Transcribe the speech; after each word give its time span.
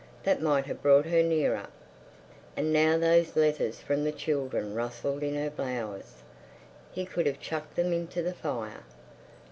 That 0.23 0.41
might 0.41 0.65
have 0.65 0.81
brought 0.81 1.05
her 1.05 1.21
nearer. 1.21 1.67
And 2.57 2.73
now 2.73 2.97
those 2.97 3.35
letters 3.35 3.79
from 3.81 4.03
the 4.03 4.11
children 4.11 4.73
rustled 4.73 5.21
in 5.21 5.35
her 5.35 5.51
blouse. 5.51 6.23
He 6.91 7.05
could 7.05 7.27
have 7.27 7.39
chucked 7.39 7.75
them 7.75 7.93
into 7.93 8.23
the 8.23 8.33
fire. 8.33 8.83